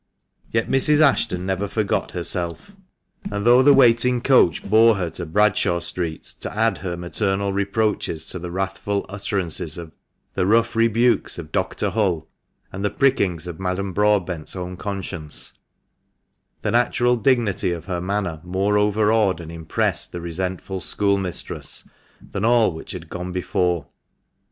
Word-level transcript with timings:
Yet 0.51 0.67
Mrs. 0.67 0.99
Ashton 0.99 1.45
never 1.45 1.67
forgot 1.67 2.13
herself; 2.13 2.71
and 3.29 3.45
though 3.45 3.61
the 3.61 3.71
waiting 3.71 4.19
coach 4.19 4.67
bore 4.67 4.95
her 4.95 5.11
to 5.11 5.27
Bradshaw 5.27 5.79
Street 5.79 6.23
to 6.39 6.51
add 6.57 6.79
her 6.79 6.97
maternal 6.97 7.53
reproaches 7.53 8.25
to 8.29 8.39
the 8.39 8.49
wrathful 8.49 9.05
utterances 9.09 9.77
of 9.77 9.89
Cicily, 9.89 10.01
the 10.33 10.45
rough 10.47 10.75
rebukes 10.75 11.37
of 11.37 11.51
Dr. 11.51 11.91
Hull, 11.91 12.27
and 12.71 12.83
the 12.83 12.89
prickings 12.89 13.45
of 13.45 13.59
Madame 13.59 13.93
Broadbent's 13.93 14.55
own 14.55 14.75
conscience, 14.75 15.59
the 16.63 16.71
natural 16.71 17.15
dignity 17.15 17.71
of 17.71 17.85
her 17.85 18.01
manner 18.01 18.41
more 18.43 18.79
overawed 18.79 19.39
and 19.39 19.51
impressed 19.51 20.13
the 20.13 20.19
resentful 20.19 20.79
schoolmistress 20.81 21.87
than 22.31 22.43
all 22.43 22.71
which 22.73 22.93
had 22.93 23.07
gone 23.07 23.31
before. 23.31 23.85